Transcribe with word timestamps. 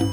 Bro? 0.00 0.08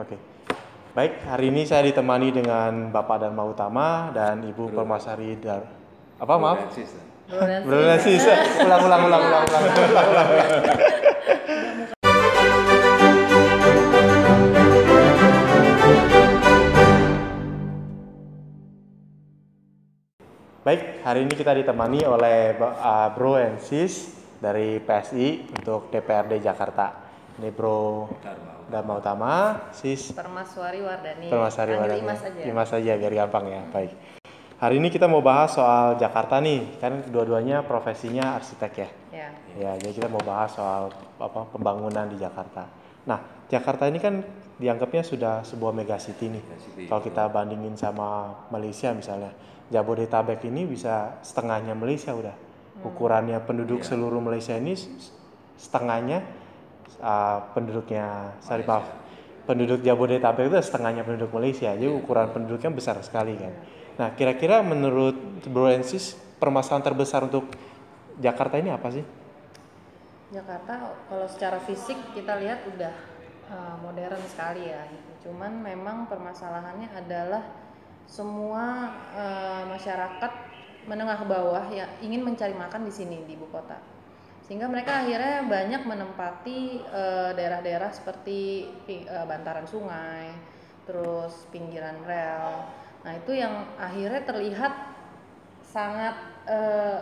Oke. 0.00 0.16
Baik, 0.96 1.20
hari 1.28 1.52
ini 1.52 1.68
saya 1.68 1.84
ditemani 1.84 2.32
dengan 2.32 2.88
Bapak 2.88 3.28
Dharma 3.28 3.44
Utama 3.44 4.08
dan 4.16 4.40
Ibu 4.48 4.72
Permasari 4.72 5.36
Dar 5.36 5.68
apa 6.16 6.34
maaf? 6.40 6.72
Bro 7.68 7.76
Nancy, 7.84 8.16
ulang 8.64 8.88
ulang 8.88 9.02
ulang 9.04 9.20
ulang 9.20 9.44
ulang 9.44 9.64
ulang 9.68 10.06
ulang. 10.08 10.28
Baik, 20.64 21.04
hari 21.04 21.28
ini 21.28 21.36
kita 21.36 21.52
ditemani 21.52 22.08
oleh 22.08 22.56
uh, 22.56 23.12
Bro 23.12 23.36
and 23.36 23.60
Sis 23.60 24.16
dari 24.40 24.80
PSI 24.80 25.52
untuk 25.60 25.92
DPRD 25.92 26.40
Jakarta. 26.40 27.04
Ini 27.36 27.52
Bro 27.52 28.08
Dharma 28.72 28.96
Utama, 28.96 29.32
Sis 29.76 30.16
Permaswari 30.16 30.80
Wardani. 30.80 31.28
Permasari 31.28 31.76
Panggil 31.76 31.84
Wardani. 31.84 32.00
Imas 32.08 32.22
aja. 32.24 32.40
Imas 32.48 32.70
aja 32.72 32.92
biar 32.96 33.12
gampang 33.12 33.44
ya. 33.44 33.60
Baik. 33.76 33.92
Hari 34.56 34.80
ini 34.80 34.88
kita 34.88 35.04
mau 35.04 35.20
bahas 35.20 35.52
soal 35.52 36.00
Jakarta 36.00 36.40
nih. 36.40 36.80
Kan 36.80 37.12
dua-duanya 37.12 37.60
profesinya 37.60 38.40
arsitek 38.40 38.72
ya. 38.72 38.88
Ya. 39.12 39.28
Ya, 39.60 39.70
jadi 39.76 39.92
kita 40.00 40.08
mau 40.08 40.24
bahas 40.24 40.56
soal 40.56 40.88
apa 41.20 41.44
pembangunan 41.52 42.08
di 42.08 42.16
Jakarta. 42.16 42.72
Nah, 43.04 43.20
Jakarta 43.50 43.88
ini 43.88 44.00
kan 44.00 44.24
dianggapnya 44.56 45.02
sudah 45.02 45.34
sebuah 45.42 45.74
megacity 45.74 46.30
nih. 46.30 46.42
Megacity, 46.42 46.82
Kalau 46.86 47.02
kita 47.02 47.22
bandingin 47.28 47.74
sama 47.74 48.32
Malaysia 48.48 48.94
misalnya, 48.94 49.34
Jabodetabek 49.72 50.44
ini 50.46 50.68
bisa 50.68 51.18
setengahnya 51.24 51.74
Malaysia 51.74 52.14
udah. 52.14 52.34
Ukurannya 52.84 53.38
penduduk 53.46 53.82
Iya. 53.82 53.94
seluruh 53.94 54.18
Malaysia 54.18 54.54
ini 54.58 54.74
setengahnya 55.54 56.26
uh, 56.98 57.38
penduduknya, 57.54 58.34
sorry 58.42 58.66
maaf, 58.66 58.86
penduduk 59.46 59.80
Jabodetabek 59.80 60.50
itu 60.50 60.58
setengahnya 60.58 61.06
penduduk 61.06 61.30
Malaysia. 61.30 61.70
Jadi 61.70 61.86
ukuran 61.86 62.34
penduduknya 62.34 62.70
besar 62.74 62.98
sekali 63.02 63.38
kan. 63.38 63.52
Nah, 63.94 64.08
kira-kira 64.18 64.58
menurut 64.66 65.14
Bro 65.46 65.70
and 65.70 65.86
Sis, 65.86 66.18
permasalahan 66.42 66.82
terbesar 66.82 67.22
untuk 67.22 67.46
Jakarta 68.18 68.58
ini 68.58 68.74
apa 68.74 68.90
sih? 68.90 69.06
Jakarta 70.34 70.98
kalau 71.06 71.26
secara 71.30 71.62
fisik 71.62 71.94
kita 72.10 72.42
lihat 72.42 72.66
udah 72.74 73.13
uh, 73.50 73.76
modern 73.80 74.20
sekali 74.28 74.68
ya. 74.68 74.84
gitu. 74.88 75.28
Cuman 75.28 75.60
memang 75.60 76.06
permasalahannya 76.06 76.88
adalah 76.94 77.42
semua 78.04 78.92
uh, 79.16 79.64
masyarakat 79.72 80.32
menengah 80.84 81.16
ke 81.16 81.26
bawah 81.26 81.64
ya 81.72 81.88
ingin 82.04 82.20
mencari 82.20 82.52
makan 82.52 82.84
di 82.84 82.92
sini 82.92 83.24
di 83.24 83.34
ibu 83.34 83.48
kota. 83.48 83.80
Sehingga 84.44 84.68
mereka 84.68 85.00
akhirnya 85.00 85.48
banyak 85.48 85.82
menempati 85.88 86.84
uh, 86.92 87.32
daerah-daerah 87.32 87.88
seperti 87.88 88.68
uh, 89.08 89.24
bantaran 89.24 89.64
sungai, 89.64 90.36
terus 90.84 91.48
pinggiran 91.48 92.04
rel. 92.04 92.68
Nah, 93.04 93.12
itu 93.16 93.36
yang 93.36 93.68
akhirnya 93.76 94.24
terlihat 94.24 94.94
sangat 95.74 96.14
eh, 96.46 96.98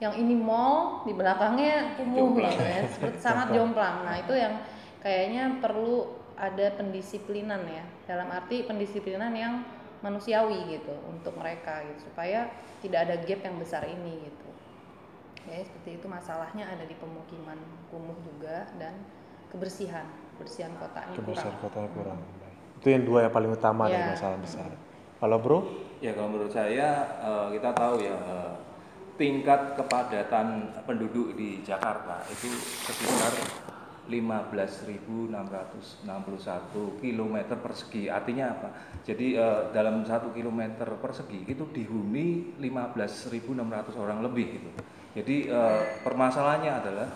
yang 0.00 0.16
ini 0.16 0.32
mall 0.32 1.04
di 1.04 1.12
belakangnya 1.12 1.98
kumuh 2.00 2.40
gitu 2.40 2.62
ya 2.64 2.80
sangat 3.24 3.52
jomplang 3.52 4.08
nah 4.08 4.16
itu 4.16 4.32
yang 4.32 4.56
kayaknya 5.02 5.62
perlu 5.62 6.18
ada 6.38 6.70
pendisiplinan 6.78 7.66
ya 7.66 7.84
dalam 8.06 8.30
arti 8.30 8.62
pendisiplinan 8.62 9.34
yang 9.34 9.66
manusiawi 10.02 10.78
gitu 10.78 10.94
untuk 11.10 11.34
mereka 11.34 11.82
gitu 11.90 12.06
supaya 12.10 12.46
tidak 12.78 13.10
ada 13.10 13.14
gap 13.26 13.40
yang 13.42 13.56
besar 13.58 13.82
ini 13.86 14.30
gitu 14.30 14.48
ya 15.50 15.64
seperti 15.64 15.98
itu 15.98 16.06
masalahnya 16.06 16.70
ada 16.70 16.84
di 16.86 16.94
pemukiman 16.94 17.58
kumuh 17.90 18.14
juga 18.22 18.70
dan 18.78 18.94
kebersihan 19.50 20.06
kebersihan 20.36 20.70
kota 20.78 21.02
ini 21.10 21.16
kebersihan 21.18 21.54
kurang 21.58 21.64
kotanya 21.66 21.90
kurang. 21.96 22.18
Itu 22.78 22.94
yang 22.94 23.02
dua 23.02 23.26
yang 23.26 23.34
paling 23.34 23.50
utama 23.50 23.90
dari 23.90 23.98
Ya. 23.98 24.14
masalah 24.14 24.38
besar. 24.38 24.70
Kalau 25.18 25.38
bro, 25.42 25.58
Ya 25.98 26.14
kalau 26.14 26.30
menurut 26.30 26.54
saya 26.54 27.10
eh, 27.18 27.46
kita 27.58 27.74
tahu 27.74 28.06
ya 28.06 28.14
eh, 28.14 28.54
tingkat 29.18 29.74
kepadatan 29.74 30.70
penduduk 30.86 31.34
di 31.34 31.58
Jakarta 31.66 32.22
itu 32.30 32.46
sekitar 32.86 33.34
15.661 34.08 35.28
km 36.98 37.36
persegi. 37.60 38.08
Artinya 38.08 38.56
apa? 38.56 38.68
Jadi 39.04 39.36
eh, 39.36 39.60
dalam 39.70 40.02
satu 40.08 40.32
kilometer 40.32 40.88
persegi 40.98 41.44
itu 41.44 41.68
dihuni 41.68 42.56
15.600 42.56 43.44
orang 44.00 44.24
lebih 44.24 44.46
gitu. 44.58 44.70
Jadi 45.12 45.52
eh, 45.52 45.80
permasalahannya 46.02 46.72
adalah 46.72 47.08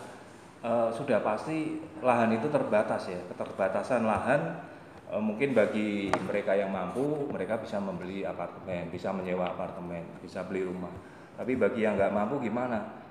eh, 0.63 0.89
sudah 0.93 1.19
pasti 1.25 1.81
lahan 2.05 2.37
itu 2.37 2.53
terbatas 2.53 3.09
ya. 3.09 3.21
Keterbatasan 3.33 4.05
lahan 4.05 4.73
Eh, 5.13 5.21
mungkin 5.21 5.53
bagi 5.53 6.09
mereka 6.25 6.57
yang 6.57 6.73
mampu 6.73 7.29
mereka 7.29 7.61
bisa 7.61 7.77
membeli 7.77 8.25
apartemen 8.25 8.89
bisa 8.89 9.13
menyewa 9.13 9.53
apartemen 9.53 10.09
bisa 10.25 10.41
beli 10.41 10.65
rumah 10.65 10.89
tapi 11.37 11.53
bagi 11.53 11.85
yang 11.85 12.01
nggak 12.01 12.17
mampu 12.17 12.41
gimana 12.41 13.02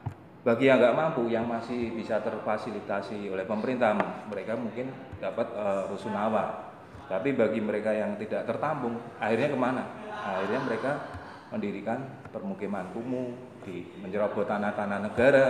bagi 0.41 0.66
yang 0.66 0.81
nggak 0.81 0.97
mampu 0.97 1.29
yang 1.29 1.46
masih 1.46 1.94
bisa 1.94 2.18
terfasilitasi 2.19 3.29
oleh 3.29 3.46
pemerintah 3.46 3.94
mereka 4.25 4.57
mungkin 4.57 4.90
dapat 5.22 5.47
eh, 5.53 5.84
rusunawa 5.85 6.74
tapi 7.06 7.35
bagi 7.35 7.62
mereka 7.62 7.91
yang 7.94 8.18
tidak 8.18 8.50
tertampung 8.50 8.97
akhirnya 9.22 9.53
ke 9.53 9.57
mana 9.59 9.84
akhirnya 10.09 10.59
mereka 10.66 10.91
mendirikan 11.52 12.00
permukiman 12.31 12.90
kumuh 12.96 13.35
di 13.62 13.85
menjerobot 14.02 14.50
tanah-tanah 14.50 15.00
negara 15.06 15.47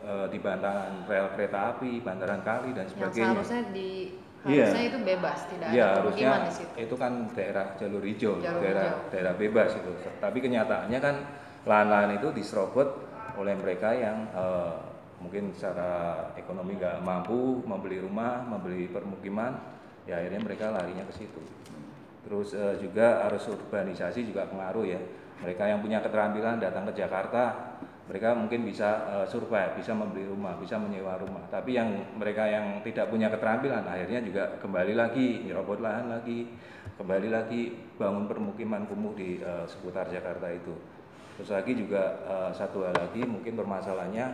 eh, 0.00 0.26
di 0.32 0.38
bantaran 0.40 1.04
rel 1.04 1.28
kereta 1.36 1.76
api 1.76 2.00
bantaran 2.00 2.40
kali 2.40 2.72
dan 2.72 2.88
yang 2.88 2.92
sebagainya 2.96 3.36
seharusnya 3.36 3.62
di 3.72 3.90
Iya. 4.40 4.72
harusnya 4.72 4.84
itu 4.88 4.98
bebas 5.04 5.38
tidak 5.52 5.68
Iya 5.68 5.84
ada 5.84 5.96
harusnya 6.00 6.28
pemukiman 6.32 6.40
di 6.40 6.52
situ 6.56 6.72
itu 6.80 6.94
kan 6.96 7.12
daerah 7.36 7.66
jalur 7.76 8.00
hijau, 8.08 8.32
Jalur 8.40 8.60
daerah 8.64 8.84
hijau. 8.88 9.08
daerah 9.12 9.34
bebas 9.36 9.70
itu. 9.76 9.92
Tapi 10.16 10.38
kenyataannya 10.40 10.96
kan 10.96 11.16
lahan-lahan 11.68 12.16
itu 12.16 12.32
diserobot 12.32 12.88
oleh 13.38 13.54
mereka 13.54 13.94
yang 13.94 14.26
eh, 14.32 14.74
mungkin 15.20 15.52
secara 15.52 16.24
ekonomi 16.34 16.80
nggak 16.80 17.04
mampu 17.04 17.60
membeli 17.62 18.00
rumah, 18.00 18.40
membeli 18.42 18.88
permukiman, 18.88 19.52
ya 20.08 20.16
akhirnya 20.16 20.40
mereka 20.40 20.72
larinya 20.72 21.04
ke 21.06 21.14
situ. 21.14 21.40
Terus 22.24 22.56
eh, 22.56 22.80
juga 22.80 23.28
arus 23.28 23.46
urbanisasi 23.52 24.24
juga 24.24 24.48
pengaruh 24.48 24.84
ya. 24.88 25.00
Mereka 25.40 25.64
yang 25.64 25.80
punya 25.80 26.04
keterampilan 26.04 26.60
datang 26.60 26.84
ke 26.88 26.92
Jakarta, 27.00 27.76
mereka 28.10 28.34
mungkin 28.34 28.66
bisa 28.66 29.06
eh, 29.06 29.26
survive, 29.28 29.76
bisa 29.76 29.92
membeli 29.92 30.24
rumah, 30.26 30.56
bisa 30.56 30.80
menyewa 30.80 31.20
rumah. 31.20 31.44
Tapi 31.52 31.76
yang 31.76 32.16
mereka 32.16 32.48
yang 32.48 32.80
tidak 32.82 33.12
punya 33.12 33.28
keterampilan 33.28 33.84
akhirnya 33.84 34.24
juga 34.24 34.56
kembali 34.58 34.98
lagi 34.98 35.46
nyerobot 35.46 35.78
lahan 35.84 36.10
lagi, 36.10 36.48
kembali 36.96 37.28
lagi 37.28 37.76
bangun 38.00 38.24
permukiman 38.24 38.88
kumuh 38.88 39.12
di 39.14 39.38
eh, 39.38 39.64
seputar 39.68 40.08
Jakarta 40.08 40.48
itu. 40.48 40.74
Terus 41.40 41.56
lagi 41.56 41.72
juga 41.72 42.20
eh, 42.28 42.50
satu 42.52 42.84
hal 42.84 42.92
lagi 42.92 43.24
mungkin 43.24 43.56
permasalahannya 43.56 44.26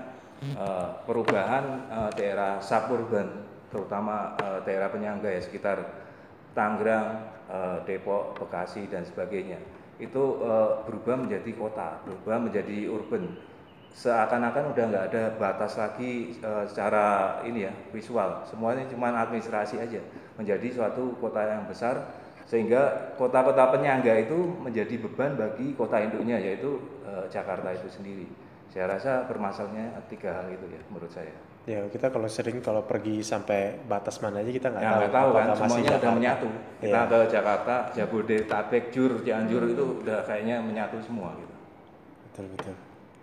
eh, 0.43 0.89
perubahan 1.07 1.87
eh, 1.87 2.11
daerah 2.19 2.59
suburban, 2.59 3.47
terutama 3.71 4.35
eh, 4.43 4.59
daerah 4.67 4.91
penyangga 4.91 5.31
ya 5.31 5.39
sekitar 5.39 5.87
Tangerang, 6.51 7.31
eh, 7.47 7.79
Depok, 7.87 8.43
Bekasi 8.43 8.91
dan 8.91 9.07
sebagainya. 9.07 9.63
Itu 10.03 10.43
eh, 10.43 10.83
berubah 10.83 11.15
menjadi 11.23 11.51
kota, 11.55 12.03
berubah 12.03 12.43
menjadi 12.43 12.91
urban. 12.91 13.39
Seakan-akan 13.95 14.75
udah 14.75 14.85
nggak 14.91 15.05
ada 15.15 15.23
batas 15.39 15.79
lagi 15.79 16.35
eh, 16.43 16.65
secara 16.67 17.39
ini 17.47 17.71
ya 17.71 17.73
visual, 17.95 18.43
semuanya 18.51 18.83
cuma 18.91 19.15
administrasi 19.15 19.79
aja. 19.79 20.03
Menjadi 20.35 20.75
suatu 20.75 21.15
kota 21.23 21.39
yang 21.39 21.71
besar 21.71 22.03
sehingga 22.47 22.83
kota-kota 23.15 23.75
penyangga 23.75 24.15
itu 24.17 24.39
menjadi 24.57 25.03
beban 25.03 25.35
bagi 25.35 25.75
kota 25.75 25.99
induknya 25.99 26.39
yaitu 26.39 26.79
eh, 27.03 27.27
Jakarta 27.27 27.71
itu 27.71 27.91
sendiri. 27.91 28.27
Saya 28.71 28.87
rasa 28.89 29.25
permasalahannya 29.25 29.99
tiga 30.07 30.31
hal 30.33 30.47
itu 30.49 30.67
ya 30.67 30.81
menurut 30.87 31.11
saya. 31.11 31.35
ya 31.67 31.83
kita 31.91 32.15
kalau 32.15 32.31
sering 32.31 32.63
kalau 32.63 32.87
pergi 32.87 33.19
sampai 33.21 33.75
batas 33.83 34.23
mana 34.23 34.39
aja 34.39 34.49
kita 34.49 34.71
nggak 34.71 34.79
Ya 34.79 34.87
tahu. 34.87 35.01
nggak 35.01 35.13
tahu 35.13 35.29
kan, 35.33 35.47
semuanya 35.51 35.75
udah 35.75 35.91
Jakarta. 35.99 36.15
menyatu. 36.15 36.49
Kita 36.79 36.87
Iya. 36.97 37.03
ke 37.05 37.19
Jakarta, 37.27 37.75
Jabodetabek, 37.91 38.85
Jur, 38.89 39.13
Cianjur 39.21 39.63
itu 39.67 39.85
udah 40.01 40.19
kayaknya 40.23 40.57
menyatu 40.63 41.03
semua 41.03 41.35
gitu. 41.35 41.55
Betul 42.31 42.47
betul. 42.55 42.75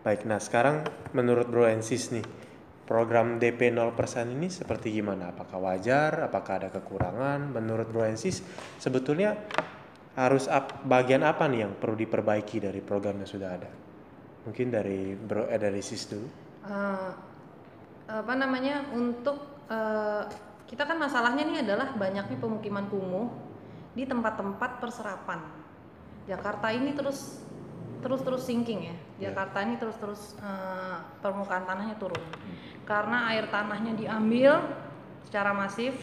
Baik, 0.04 0.28
nah 0.28 0.36
sekarang 0.38 0.84
menurut 1.12 1.48
Bro 1.48 1.64
Ensis 1.66 2.12
nih, 2.12 2.26
program 2.84 3.40
DP 3.40 3.72
0% 3.72 3.96
ini 4.36 4.52
seperti 4.52 4.92
gimana? 4.92 5.32
Apakah 5.32 5.60
wajar? 5.60 6.28
Apakah 6.28 6.64
ada 6.64 6.70
kekurangan? 6.70 7.56
Menurut 7.56 7.88
Bro 7.88 8.04
Ensis 8.04 8.44
sebetulnya 8.80 9.40
harus 10.14 10.46
ap- 10.52 10.86
bagian 10.86 11.26
apa 11.26 11.48
nih 11.50 11.66
yang 11.66 11.74
perlu 11.80 11.98
diperbaiki 11.98 12.62
dari 12.62 12.84
program 12.84 13.24
yang 13.24 13.30
sudah 13.30 13.50
ada? 13.50 13.72
Mungkin 14.44 14.68
dari 14.68 15.16
Bro 15.16 15.48
eh, 15.48 15.60
dari 15.60 15.80
Sis 15.80 16.04
dulu. 16.12 16.28
Eh, 16.68 17.12
apa 18.12 18.34
namanya 18.36 18.84
untuk 18.92 19.64
eh, 19.72 20.24
kita 20.68 20.84
kan 20.84 21.00
masalahnya 21.00 21.48
nih 21.48 21.64
adalah 21.64 21.96
banyaknya 21.96 22.38
pemukiman 22.40 22.92
kumuh 22.92 23.32
di 23.96 24.04
tempat-tempat 24.04 24.84
perserapan. 24.84 25.40
Jakarta 26.28 26.72
ini 26.72 26.92
terus 26.96 27.44
terus-terus 28.04 28.44
sinking 28.44 28.92
ya. 28.92 28.96
Jakarta 29.32 29.64
ini 29.64 29.80
terus-terus 29.80 30.36
eh, 30.38 30.98
permukaan 31.24 31.64
tanahnya 31.64 31.96
turun. 31.96 32.20
Karena 32.84 33.32
air 33.32 33.48
tanahnya 33.48 33.96
diambil 33.96 34.60
secara 35.24 35.56
masif 35.56 35.96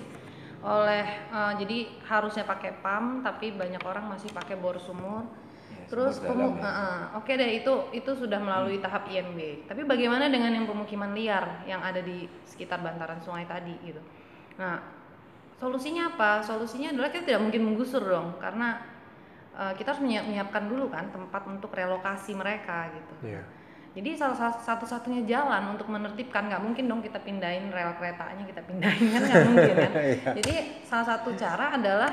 oleh 0.61 1.05
eh, 1.29 1.53
jadi 1.61 1.79
harusnya 2.09 2.45
pakai 2.45 2.81
pam 2.81 3.21
tapi 3.21 3.53
banyak 3.53 3.81
orang 3.85 4.09
masih 4.09 4.33
pakai 4.33 4.57
bor 4.57 4.81
sumur. 4.81 5.29
Ya, 5.71 5.87
Terus 5.87 6.19
pemu- 6.19 6.57
ya. 6.57 6.65
eh, 6.65 6.81
eh, 6.81 7.01
oke 7.21 7.33
deh 7.33 7.51
itu 7.61 7.73
itu 7.93 8.11
sudah 8.17 8.41
melalui 8.41 8.81
tahap 8.81 9.05
IMB. 9.07 9.69
Tapi 9.69 9.85
bagaimana 9.85 10.27
dengan 10.27 10.57
yang 10.57 10.65
pemukiman 10.65 11.13
liar 11.13 11.63
yang 11.69 11.85
ada 11.85 12.01
di 12.01 12.25
sekitar 12.49 12.81
bantaran 12.81 13.21
sungai 13.21 13.45
tadi 13.45 13.77
gitu. 13.85 14.01
Nah, 14.59 14.81
solusinya 15.57 16.17
apa? 16.17 16.41
Solusinya 16.41 16.93
adalah 16.93 17.09
kita 17.09 17.25
tidak 17.29 17.43
mungkin 17.45 17.63
menggusur 17.65 18.01
dong 18.01 18.37
karena 18.41 18.81
eh, 19.61 19.73
kita 19.77 19.93
harus 19.93 20.03
menyiap- 20.03 20.27
menyiapkan 20.27 20.65
dulu 20.67 20.89
kan 20.89 21.13
tempat 21.13 21.43
untuk 21.45 21.71
relokasi 21.77 22.33
mereka 22.33 22.89
gitu. 22.97 23.37
Iya. 23.37 23.43
Jadi 23.91 24.15
satu-satunya 24.63 25.27
jalan 25.27 25.75
untuk 25.75 25.91
menertibkan 25.91 26.47
nggak 26.47 26.63
mungkin 26.63 26.87
dong 26.87 27.03
kita 27.03 27.19
pindahin 27.27 27.75
rel 27.75 27.91
keretanya 27.99 28.47
kita 28.47 28.63
pindahin 28.63 29.11
kan 29.11 29.23
nggak 29.27 29.43
mungkin 29.51 29.75
kan. 29.77 29.93
Jadi 30.39 30.55
salah 30.87 31.07
satu 31.11 31.35
cara 31.35 31.75
adalah 31.75 32.13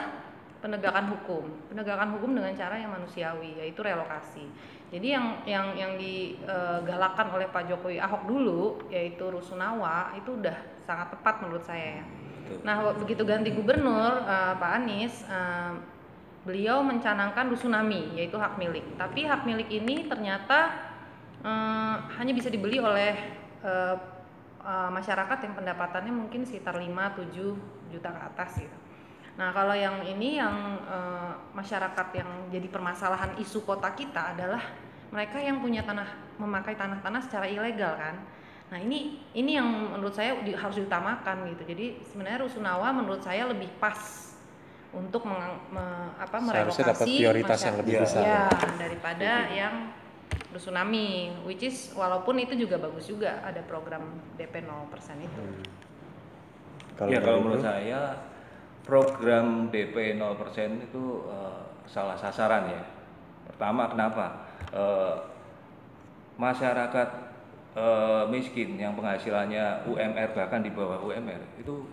penegakan 0.58 1.06
hukum, 1.14 1.46
penegakan 1.70 2.18
hukum 2.18 2.34
dengan 2.34 2.50
cara 2.58 2.82
yang 2.82 2.90
manusiawi 2.90 3.62
yaitu 3.62 3.86
relokasi. 3.86 4.50
Jadi 4.90 5.08
yang 5.14 5.46
yang 5.46 5.78
yang 5.78 5.92
digalakkan 6.02 7.30
oleh 7.30 7.46
Pak 7.54 7.70
Jokowi 7.70 8.02
Ahok 8.02 8.26
dulu 8.26 8.82
yaitu 8.90 9.30
rusunawa 9.30 10.18
itu 10.18 10.34
udah 10.34 10.58
sangat 10.82 11.14
tepat 11.14 11.46
menurut 11.46 11.62
saya 11.62 12.02
ya. 12.02 12.06
Nah 12.66 12.96
begitu 12.96 13.22
ganti 13.22 13.54
gubernur 13.54 14.24
eh, 14.26 14.54
Pak 14.58 14.72
Anies 14.82 15.28
eh, 15.30 15.72
beliau 16.48 16.80
mencanangkan 16.80 17.52
rusunami 17.52 18.16
yaitu 18.16 18.40
hak 18.40 18.56
milik. 18.56 18.96
Tapi 18.96 19.28
hak 19.28 19.44
milik 19.44 19.68
ini 19.68 20.08
ternyata 20.08 20.72
eh, 21.44 21.96
hanya 22.16 22.32
bisa 22.32 22.48
dibeli 22.48 22.80
oleh 22.80 23.14
eh, 23.68 23.96
eh, 24.64 24.90
masyarakat 24.90 25.38
yang 25.44 25.54
pendapatannya 25.60 26.14
mungkin 26.16 26.48
sekitar 26.48 26.80
5-7 26.80 27.92
juta 27.92 28.10
ke 28.16 28.22
atas 28.24 28.52
gitu. 28.64 28.78
Nah 29.38 29.54
kalau 29.54 29.76
yang 29.76 30.02
ini 30.08 30.40
yang 30.40 30.56
eh, 30.88 31.32
masyarakat 31.52 32.08
yang 32.16 32.30
jadi 32.50 32.68
permasalahan 32.72 33.36
isu 33.44 33.68
kota 33.68 33.92
kita 33.92 34.34
adalah 34.34 34.64
mereka 35.12 35.40
yang 35.40 35.60
punya 35.60 35.84
tanah 35.84 36.08
memakai 36.40 36.80
tanah-tanah 36.80 37.22
secara 37.28 37.48
ilegal 37.52 37.96
kan. 38.00 38.16
Nah 38.68 38.80
ini 38.84 39.24
ini 39.32 39.56
yang 39.56 39.68
menurut 39.96 40.12
saya 40.12 40.36
harus 40.40 40.76
diutamakan 40.80 41.48
gitu. 41.56 41.64
Jadi 41.64 41.86
sebenarnya 42.12 42.44
rusunawa 42.44 42.92
menurut 42.92 43.24
saya 43.24 43.48
lebih 43.48 43.72
pas 43.80 44.28
untuk 44.96 45.28
meng, 45.28 45.60
me- 45.72 46.16
apa, 46.16 46.38
Seharusnya 46.40 46.86
dapat 46.96 47.06
merelokasi 47.08 47.20
prioritas 47.20 47.60
yang 47.60 47.76
lebih 47.84 47.94
besar. 48.04 48.22
Ya, 48.24 48.44
daripada 48.80 49.32
yang 49.52 49.76
rusunami, 50.56 51.36
which 51.44 51.64
is 51.68 51.92
walaupun 51.92 52.40
itu 52.40 52.56
juga 52.56 52.80
bagus 52.80 53.08
juga 53.12 53.44
ada 53.44 53.60
program 53.68 54.16
DP 54.40 54.64
0% 54.64 55.20
itu. 55.20 55.42
Hmm. 55.44 55.64
ya 57.08 57.22
dari 57.22 57.26
kalau 57.30 57.40
menurut 57.46 57.62
saya 57.62 58.02
program 58.88 59.70
DP 59.70 60.18
0% 60.18 60.88
itu 60.88 61.04
eh, 61.28 61.62
salah 61.86 62.16
sasaran 62.16 62.72
ya. 62.72 62.84
Pertama 63.52 63.92
kenapa? 63.92 64.26
Eh, 64.72 65.16
masyarakat 66.40 67.10
eh, 67.76 68.24
miskin 68.32 68.80
yang 68.80 68.96
penghasilannya 68.96 69.86
UMR 69.86 70.30
bahkan 70.34 70.64
di 70.64 70.72
bawah 70.72 71.04
UMR 71.04 71.44
itu 71.60 71.84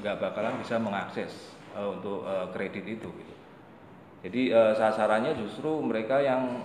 nggak 0.00 0.16
bakalan 0.16 0.56
bisa 0.64 0.80
mengakses 0.80 1.52
eh, 1.74 1.88
untuk 1.88 2.24
eh, 2.24 2.46
kredit 2.52 2.84
itu. 2.86 3.08
Gitu. 3.08 3.34
Jadi 4.22 4.42
eh, 4.54 4.72
sasarannya 4.78 5.34
justru 5.34 5.82
mereka 5.82 6.22
yang 6.22 6.62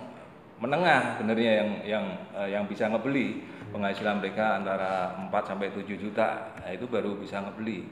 menengah 0.58 1.18
benernya 1.22 1.52
yang 1.62 1.70
yang 1.86 2.04
eh, 2.34 2.48
yang 2.54 2.64
bisa 2.66 2.90
ngebeli 2.90 3.42
penghasilan 3.70 4.18
mereka 4.18 4.58
antara 4.58 5.14
4 5.28 5.30
sampai 5.44 5.70
7 5.70 5.84
juta 5.94 6.54
nah, 6.58 6.70
itu 6.72 6.86
baru 6.88 7.18
bisa 7.18 7.42
ngebeli. 7.42 7.86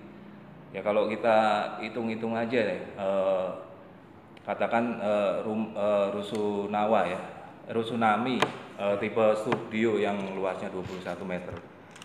Ya 0.75 0.83
kalau 0.83 1.07
kita 1.07 1.37
hitung-hitung 1.83 2.35
aja 2.35 2.59
deh 2.59 2.81
eh, 2.85 3.49
katakan 4.47 5.03
eh, 5.03 5.35
rum, 5.43 5.75
eh, 5.75 6.07
rusunawa 6.15 7.01
ya 7.11 7.21
rusunami 7.75 8.39
eh, 8.79 8.97
tipe 9.03 9.27
studio 9.43 9.99
yang 9.99 10.15
luasnya 10.39 10.71
21 10.71 11.03
meter 11.27 11.55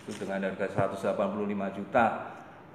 itu 0.02 0.18
dengan 0.18 0.50
harga 0.50 0.90
185 0.90 1.78
juta 1.78 2.06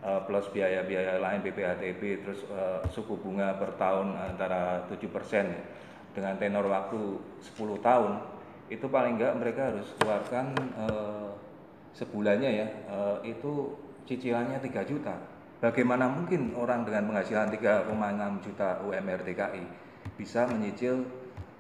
eh, 0.07 0.21
plus 0.23 0.47
biaya-biaya 0.55 1.19
lain 1.19 1.43
BPHTB 1.43 2.01
terus 2.23 2.47
eh, 2.47 2.79
suku 2.95 3.19
bunga 3.19 3.59
per 3.59 3.75
tahun 3.75 4.15
antara 4.15 4.87
7% 4.87 4.95
ya. 5.43 5.61
dengan 6.15 6.33
tenor 6.39 6.65
waktu 6.71 7.19
10 7.43 7.83
tahun 7.83 8.13
itu 8.67 8.83
paling 8.87 9.19
enggak 9.19 9.35
mereka 9.35 9.75
harus 9.75 9.91
keluarkan 9.99 10.55
eh, 10.55 11.29
sebulannya 11.91 12.51
ya 12.55 12.67
eh, 12.87 13.17
itu 13.35 13.75
cicilannya 14.07 14.63
3 14.63 14.87
juta 14.87 15.15
bagaimana 15.59 16.07
mungkin 16.07 16.55
orang 16.55 16.87
dengan 16.87 17.11
penghasilan 17.11 17.51
3,6 17.51 18.45
juta 18.47 18.79
UMR 18.87 19.21
DKI 19.27 19.63
bisa 20.15 20.47
menyicil 20.47 21.03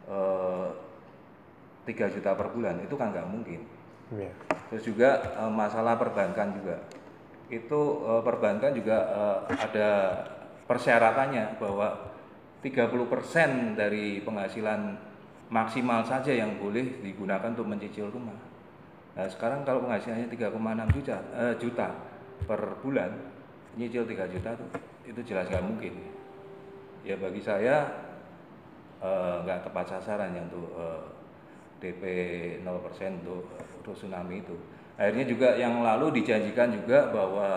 eh, 0.07 0.69
3 1.83 2.15
juta 2.15 2.31
per 2.31 2.47
bulan 2.55 2.79
itu 2.79 2.95
kan 2.95 3.11
nggak 3.11 3.27
mungkin 3.27 3.61
Iya. 4.15 4.31
Terus 4.71 4.83
juga 4.87 5.09
eh, 5.35 5.51
masalah 5.51 5.99
perbankan 5.99 6.55
juga. 6.55 6.75
Itu 7.47 7.81
eh, 8.03 8.21
perbankan 8.23 8.75
juga 8.75 8.97
eh, 9.07 9.37
ada 9.55 9.89
persyaratannya 10.67 11.59
bahwa 11.59 12.11
30% 12.59 13.79
dari 13.79 14.19
penghasilan 14.19 14.99
maksimal 15.47 16.03
saja 16.03 16.35
yang 16.35 16.59
boleh 16.59 16.99
digunakan 16.99 17.55
untuk 17.55 17.71
mencicil 17.71 18.11
rumah. 18.11 18.35
Nah, 19.15 19.25
sekarang 19.31 19.63
kalau 19.63 19.87
penghasilannya 19.87 20.27
3,6 20.27 20.95
juta 20.99 21.17
eh, 21.39 21.55
juta 21.55 21.87
per 22.43 22.61
bulan, 22.83 23.11
nyicil 23.79 24.03
3 24.03 24.33
juta 24.33 24.49
tuh 24.53 24.69
itu 25.07 25.21
jelas 25.23 25.47
nggak 25.47 25.63
mungkin. 25.63 25.93
Ya 27.07 27.15
bagi 27.15 27.39
saya 27.39 27.87
nggak 28.97 29.69
tepat 29.69 29.85
sasaran 29.87 30.33
ya 30.35 30.41
untuk 30.43 30.67
eh, 30.73 31.01
DP 31.79 32.03
0% 32.65 33.21
untuk 33.23 33.45
rusunami 33.85 34.41
itu. 34.41 34.57
Akhirnya 34.97 35.25
juga 35.25 35.53
yang 35.53 35.85
lalu 35.85 36.21
dijanjikan 36.21 36.73
juga 36.73 37.13
bahwa 37.13 37.49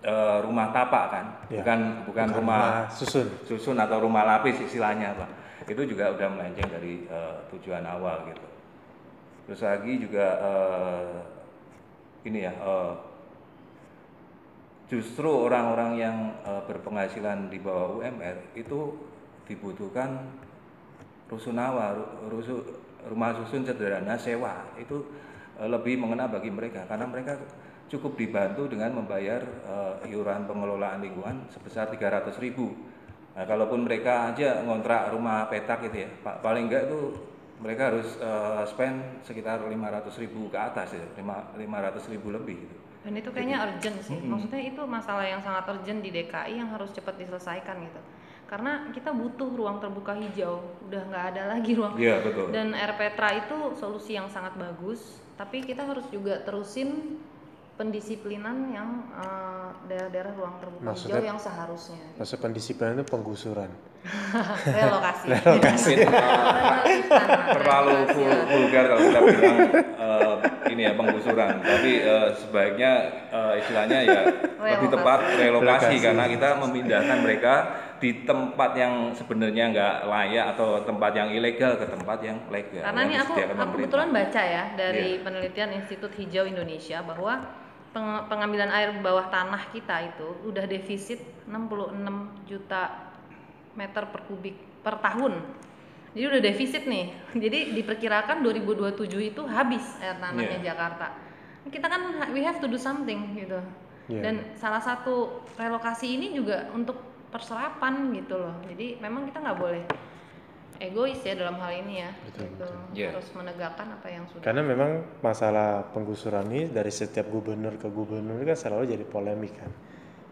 eh, 0.00 0.38
rumah 0.40 0.70
tapak 0.70 1.04
kan, 1.10 1.26
Ya. 1.50 1.58
bukan 1.60 1.80
bukan 2.06 2.28
rumah 2.32 2.86
susun. 2.88 3.26
susun 3.42 3.74
atau 3.76 3.98
rumah 3.98 4.22
lapis 4.22 4.62
istilahnya 4.62 5.10
pak. 5.18 5.30
Itu 5.66 5.82
juga 5.84 6.14
udah 6.14 6.28
melenceng 6.30 6.70
dari 6.70 7.02
eh, 7.04 7.34
tujuan 7.50 7.82
awal 7.82 8.30
gitu. 8.30 8.46
Terus 9.50 9.60
lagi 9.60 9.92
juga 9.98 10.26
eh, 10.38 11.14
ini 12.30 12.46
ya, 12.46 12.54
eh, 12.54 12.92
justru 14.88 15.28
orang-orang 15.28 15.90
yang 15.98 16.16
eh, 16.46 16.62
berpenghasilan 16.64 17.50
di 17.50 17.58
bawah 17.58 17.98
UMR 17.98 18.54
itu 18.54 18.94
dibutuhkan 19.50 20.30
rusunawa, 21.26 21.92
ru- 21.92 22.12
rusu, 22.30 22.54
rumah 23.04 23.34
susun 23.34 23.64
sederhana 23.64 24.14
sewa 24.14 24.62
itu 24.78 25.04
lebih 25.66 25.98
mengena 25.98 26.30
bagi 26.30 26.52
mereka 26.54 26.86
karena 26.86 27.08
mereka 27.10 27.34
cukup 27.88 28.14
dibantu 28.14 28.68
dengan 28.68 28.92
membayar 28.94 29.40
eh, 29.42 30.12
iuran 30.12 30.44
pengelolaan 30.46 31.00
lingkungan 31.02 31.48
sebesar 31.50 31.88
300.000 31.88 32.36
ribu. 32.38 32.76
Nah, 33.34 33.46
kalaupun 33.46 33.86
mereka 33.86 34.34
aja 34.34 34.60
ngontrak 34.66 35.14
rumah 35.14 35.46
petak 35.48 35.88
gitu 35.88 36.04
ya, 36.04 36.08
pa- 36.22 36.38
paling 36.42 36.66
enggak 36.68 36.90
itu 36.90 37.00
mereka 37.58 37.90
harus 37.90 38.18
eh, 38.20 38.62
spend 38.68 39.24
sekitar 39.26 39.64
500.000 39.64 40.20
ribu 40.20 40.46
ke 40.52 40.58
atas 40.58 40.94
ya, 40.94 41.04
500.000 41.56 42.12
ribu 42.12 42.28
lebih 42.30 42.56
gitu. 42.66 42.76
Dan 43.02 43.14
itu 43.16 43.30
kayaknya 43.32 43.58
urgent 43.64 43.98
sih. 44.04 44.18
Maksudnya 44.20 44.60
itu 44.60 44.82
masalah 44.84 45.24
yang 45.24 45.40
sangat 45.40 45.64
urgent 45.70 46.04
di 46.04 46.10
DKI 46.12 46.60
yang 46.60 46.68
harus 46.74 46.92
cepat 46.92 47.16
diselesaikan 47.16 47.78
gitu. 47.88 48.00
Karena 48.48 48.88
kita 48.92 49.12
butuh 49.12 49.48
ruang 49.54 49.76
terbuka 49.80 50.16
hijau, 50.16 50.60
udah 50.88 51.02
nggak 51.08 51.24
ada 51.34 51.42
lagi 51.56 51.72
ruang. 51.76 51.94
Iya 51.96 52.20
betul. 52.20 52.48
Dan 52.52 52.72
RPTRA 52.72 53.30
itu 53.44 53.56
solusi 53.76 54.16
yang 54.16 54.28
sangat 54.28 54.56
bagus, 54.56 55.20
tapi 55.38 55.62
kita 55.62 55.86
harus 55.86 56.04
juga 56.10 56.42
terusin 56.42 57.16
pendisiplinan 57.78 58.74
yang 58.74 58.88
eh, 59.14 59.68
daerah-daerah 59.86 60.32
ruang 60.34 60.54
terbuka 60.58 60.82
Maksudnya- 60.92 61.22
hijau 61.22 61.30
yang 61.30 61.38
seharusnya. 61.38 62.02
Maksud 62.18 62.38
pendisiplinan 62.42 62.98
itu 62.98 63.06
penggusuran. 63.06 63.70
Relokasi. 64.78 65.26
Relokasi. 65.28 65.92
terlalu 67.50 67.96
vul- 68.12 68.44
vulgar 68.46 68.84
kalau 68.86 69.00
kita 69.02 69.18
bilang 69.20 69.56
eh, 69.74 70.34
ini 70.68 70.82
ya 70.82 70.92
penggusuran 70.94 71.60
tapi 71.60 71.90
eh, 72.00 72.28
sebaiknya 72.34 72.92
eh, 73.28 73.52
istilahnya 73.58 73.98
ya 74.02 74.20
lebih 74.24 74.54
Relokasi. 74.58 74.94
tepat 74.94 75.18
relokasi 75.34 75.44
Relokasi. 75.88 75.96
karena 76.00 76.24
kita 76.26 76.48
memindahkan 76.58 77.18
mereka 77.20 77.54
di 77.98 78.22
tempat 78.22 78.70
yang 78.72 78.94
sebenarnya 79.12 79.64
nggak 79.68 79.94
layak 80.06 80.46
atau 80.54 80.68
tempat 80.80 81.12
yang 81.12 81.28
ilegal 81.28 81.74
ke 81.74 81.86
tempat 81.88 82.18
yang 82.22 82.38
legal 82.48 82.82
Karena 82.84 83.02
ini 83.02 83.16
aku, 83.18 83.32
aku 83.34 83.74
kebetulan 83.74 84.08
baca 84.08 84.38
ya 84.40 84.64
dari 84.72 85.18
Iya. 85.18 85.22
penelitian 85.26 85.70
Institut 85.74 86.14
Hijau 86.14 86.46
Indonesia 86.46 87.02
bahwa 87.02 87.42
peng- 87.90 88.24
pengambilan 88.28 88.70
air 88.70 88.94
bawah 88.96 89.26
tanah 89.26 89.66
kita 89.68 90.14
itu 90.14 90.30
udah 90.46 90.64
defisit 90.64 91.18
66 91.44 91.98
juta 92.46 93.07
meter 93.78 94.10
per 94.10 94.26
kubik 94.26 94.82
per 94.82 94.98
tahun. 94.98 95.38
Jadi 96.18 96.24
udah 96.26 96.42
defisit 96.42 96.84
nih. 96.90 97.14
Jadi 97.46 97.78
diperkirakan 97.78 98.42
2027 98.42 99.30
itu 99.30 99.42
habis 99.46 99.86
air 100.02 100.18
tanahnya 100.18 100.58
Iya. 100.58 100.74
Jakarta. 100.74 101.06
Kita 101.70 101.86
kan 101.86 102.02
we 102.34 102.42
have 102.42 102.58
to 102.58 102.66
do 102.66 102.74
something 102.74 103.38
gitu. 103.38 103.62
Iya. 104.10 104.22
Dan 104.26 104.34
salah 104.58 104.82
satu 104.82 105.44
relokasi 105.54 106.18
ini 106.18 106.34
juga 106.34 106.66
untuk 106.74 106.98
perserapan 107.30 108.10
gitu 108.16 108.40
loh. 108.40 108.56
Jadi 108.66 108.98
memang 108.98 109.28
kita 109.28 109.38
nggak 109.44 109.58
boleh 109.60 109.84
egois 110.78 111.20
ya 111.26 111.34
dalam 111.36 111.60
hal 111.60 111.84
ini 111.84 111.94
ya. 112.02 112.10
Betul, 112.24 112.48
gitu. 112.48 112.64
betul. 112.64 112.72
Iya. 112.96 113.08
Harus 113.12 113.28
menegakkan 113.36 113.86
apa 113.92 114.06
yang 114.08 114.24
sudah. 114.32 114.44
Karena 114.48 114.62
memang 114.64 114.90
masalah 115.20 115.84
penggusuran 115.92 116.48
ini 116.48 116.72
dari 116.72 116.88
setiap 116.88 117.28
gubernur 117.28 117.76
ke 117.76 117.86
gubernur 117.92 118.40
kan 118.42 118.56
selalu 118.56 118.96
jadi 118.96 119.04
polemik 119.04 119.54
kan. 119.60 119.70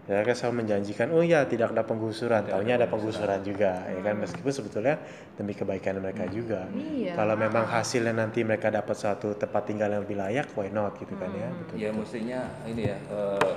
Ya 0.07 0.23
kan 0.23 0.39
selalu 0.39 0.63
menjanjikan, 0.63 1.11
oh 1.11 1.19
ya 1.19 1.43
tidak 1.51 1.75
ada 1.75 1.83
penggusuran, 1.83 2.47
tahunya 2.47 2.79
ada 2.79 2.87
penggusuran 2.87 3.43
juga, 3.43 3.83
ya 3.91 3.99
kan 4.07 4.15
meskipun 4.23 4.55
sebetulnya 4.55 5.03
demi 5.35 5.51
kebaikan 5.51 5.99
mereka 5.99 6.31
juga. 6.31 6.63
Iya. 6.71 7.19
Kalau 7.19 7.35
memang 7.35 7.67
hasilnya 7.67 8.15
nanti 8.15 8.47
mereka 8.47 8.71
dapat 8.71 8.95
suatu 8.95 9.35
tempat 9.35 9.67
tinggal 9.67 9.91
yang 9.91 10.07
lebih 10.07 10.15
layak, 10.15 10.47
why 10.55 10.71
not 10.71 10.95
gitu 11.03 11.11
kan 11.19 11.27
ya, 11.35 11.51
betul. 11.51 11.75
Ya 11.75 11.91
mestinya 11.91 12.41
ini 12.71 12.87
ya 12.87 12.97
eh, 13.03 13.55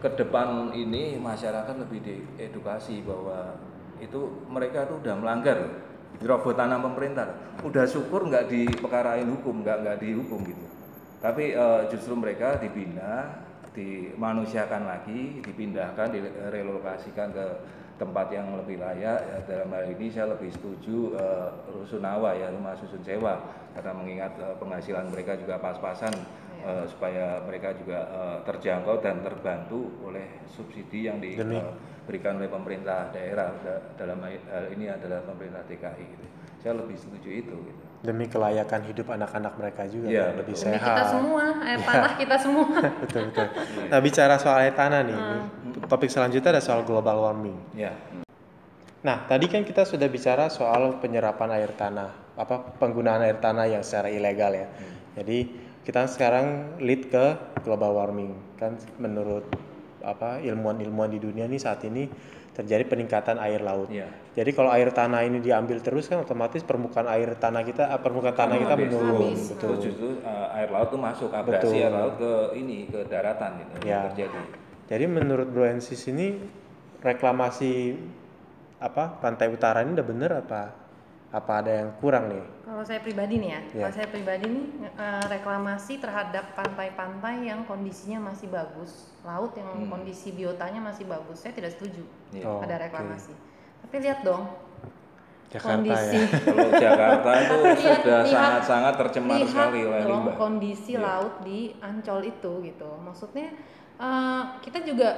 ke 0.00 0.08
depan 0.16 0.72
ini 0.72 1.20
masyarakat 1.20 1.76
lebih 1.76 2.00
diedukasi 2.00 3.04
bahwa 3.04 3.60
itu 4.00 4.48
mereka 4.48 4.88
tuh 4.88 5.04
udah 5.04 5.14
melanggar 5.20 5.84
jerobot 6.16 6.56
tanah 6.56 6.80
pemerintah. 6.80 7.28
Udah 7.60 7.84
syukur 7.84 8.24
nggak 8.24 8.48
dipekarain 8.48 9.28
hukum, 9.28 9.60
nggak 9.60 9.84
nggak 9.84 9.98
dihukum 10.00 10.48
gitu. 10.48 10.64
Tapi 11.20 11.52
eh, 11.52 11.82
justru 11.92 12.16
mereka 12.16 12.56
dibina, 12.56 13.44
dimanusiakan 13.74 14.82
lagi, 14.86 15.38
dipindahkan, 15.42 16.10
direlokasikan 16.10 17.30
ke 17.30 17.46
tempat 18.00 18.32
yang 18.32 18.56
lebih 18.56 18.80
layak. 18.80 19.20
Ya, 19.20 19.38
dalam 19.44 19.68
hal 19.76 19.92
ini 19.92 20.08
saya 20.08 20.32
lebih 20.32 20.48
setuju 20.50 21.14
eh, 21.20 21.48
rusunawa 21.70 22.32
ya 22.32 22.48
rumah 22.48 22.72
susun 22.80 23.04
sewa 23.04 23.36
karena 23.76 23.92
mengingat 23.92 24.32
eh, 24.40 24.56
penghasilan 24.56 25.12
mereka 25.12 25.36
juga 25.36 25.60
pas-pasan 25.60 26.14
eh, 26.64 26.84
supaya 26.88 27.44
mereka 27.44 27.76
juga 27.76 28.08
eh, 28.08 28.38
terjangkau 28.48 29.04
dan 29.04 29.20
terbantu 29.20 29.92
oleh 30.00 30.24
subsidi 30.48 31.06
yang 31.12 31.20
diberikan 31.20 32.40
oleh 32.40 32.48
pemerintah 32.48 33.12
daerah 33.12 33.52
Da- 33.60 33.84
dalam 34.00 34.18
hal 34.24 34.64
ini 34.72 34.88
adalah 34.88 35.20
pemerintah 35.22 35.60
DKI 35.68 36.04
gitu. 36.08 36.26
Saya 36.60 36.80
lebih 36.80 36.96
setuju 36.96 37.28
itu 37.28 37.52
gitu. 37.54 37.84
Demi 38.00 38.32
kelayakan 38.32 38.80
hidup 38.88 39.12
anak-anak 39.12 39.60
mereka 39.60 39.84
juga, 39.84 40.08
Iya, 40.08 40.32
kan, 40.32 40.40
lebih 40.40 40.54
betul. 40.56 40.64
Demi 40.64 40.76
sehat. 40.80 40.88
kita 40.88 41.04
semua, 41.12 41.44
air 41.60 41.80
tanah 41.84 42.12
kita 42.16 42.36
semua. 42.40 42.66
betul 43.04 43.22
betul. 43.28 43.46
Nah 43.92 43.98
bicara 44.00 44.34
soal 44.40 44.56
air 44.64 44.72
tanah 44.72 45.00
nih, 45.04 45.18
topik 45.84 46.08
selanjutnya 46.08 46.56
ada 46.56 46.62
soal 46.64 46.80
global 46.88 47.20
warming. 47.28 47.60
Ya. 47.76 47.92
Nah, 49.00 49.24
tadi 49.24 49.48
kan 49.48 49.64
kita 49.64 49.84
sudah 49.88 50.08
bicara 50.12 50.48
soal 50.52 51.00
penyerapan 51.00 51.56
air 51.56 51.72
tanah, 51.72 52.36
apa 52.36 52.76
penggunaan 52.76 53.20
air 53.24 53.36
tanah 53.40 53.68
yang 53.68 53.84
secara 53.84 54.12
ilegal 54.12 54.52
ya. 54.52 54.68
Jadi 55.16 55.38
kita 55.84 56.04
sekarang 56.08 56.76
lead 56.84 57.08
ke 57.08 57.24
global 57.64 57.96
warming 57.96 58.36
kan 58.60 58.76
menurut 59.00 59.48
apa 60.00 60.40
ilmuwan-ilmuwan 60.40 61.12
di 61.12 61.20
dunia 61.20 61.44
nih 61.48 61.60
saat 61.60 61.84
ini 61.84 62.08
terjadi 62.60 62.84
peningkatan 62.84 63.40
air 63.40 63.64
laut. 63.64 63.88
Iya. 63.88 64.04
Jadi 64.36 64.50
kalau 64.52 64.68
air 64.68 64.92
tanah 64.92 65.24
ini 65.24 65.40
diambil 65.40 65.80
terus 65.80 66.06
kan 66.06 66.20
otomatis 66.20 66.60
permukaan 66.60 67.08
air 67.08 67.32
tanah 67.34 67.64
kita 67.64 67.88
eh, 67.88 68.00
permukaan 68.00 68.36
tanah 68.36 68.56
kita 68.60 68.74
Habis. 68.76 68.84
menurun, 68.92 69.16
Habis. 69.16 69.40
betul. 69.50 69.68
Terus 69.72 69.78
justru 69.88 70.08
eh, 70.20 70.56
air 70.60 70.68
laut 70.68 70.88
tuh 70.88 71.00
masuk 71.00 71.30
abrasi 71.32 71.64
Betul. 71.72 71.80
air 71.80 71.92
laut 71.92 72.14
ke 72.20 72.32
ini 72.54 72.78
ke 72.86 73.00
daratan 73.08 73.50
gitu 73.58 73.72
Ya. 73.82 73.88
yang 73.88 74.02
terjadi. 74.12 74.40
Jadi 74.90 75.04
menurut 75.06 75.48
Bro 75.48 75.64
Ensis 75.66 76.02
ini 76.06 76.36
reklamasi 77.00 77.96
apa 78.80 79.20
pantai 79.20 79.48
utara 79.48 79.84
ini 79.84 79.92
udah 79.92 80.06
bener 80.06 80.30
apa 80.36 80.72
apa 81.30 81.62
ada 81.62 81.70
yang 81.70 81.90
kurang 81.96 82.26
nih? 82.26 82.42
Kalau 82.60 82.82
saya 82.82 82.98
pribadi 82.98 83.38
nih 83.38 83.50
ya, 83.50 83.60
Iya. 83.62 83.80
kalau 83.80 83.94
saya 83.94 84.08
pribadi 84.08 84.46
nih 84.46 84.66
eh, 84.90 85.24
reklamasi 85.28 85.92
terhadap 85.96 86.44
pantai-pantai 86.52 87.46
yang 87.46 87.62
kondisinya 87.64 88.18
masih 88.26 88.48
bagus, 88.48 89.14
laut 89.22 89.54
yang 89.54 89.70
Hmm. 89.70 89.86
kondisi 89.88 90.32
biotanya 90.32 90.80
masih 90.80 91.06
bagus, 91.06 91.38
saya 91.38 91.54
tidak 91.54 91.70
setuju. 91.70 92.02
Oh, 92.42 92.58
ada 92.58 92.74
reklamasi. 92.76 93.30
Tapi 93.80 93.94
lihat 94.00 94.20
dong 94.20 94.44
Jakarta 95.48 95.74
kondisi 95.78 96.14
ya. 96.14 96.26
Kalau 96.46 96.70
Jakarta 96.76 97.30
itu 97.36 97.54
sudah 97.80 98.20
sangat-sangat 98.24 98.94
tercemar 98.96 99.36
lihat 99.36 99.48
sekali 99.48 99.80
oleh 99.82 100.02
limbah. 100.04 100.34
kondisi 100.36 100.92
Iya. 100.94 101.02
laut 101.02 101.34
di 101.42 101.58
Ancol 101.80 102.20
itu 102.24 102.52
gitu. 102.60 102.90
Maksudnya 103.00 103.48
eh, 103.98 104.42
kita 104.60 104.78
juga 104.82 105.10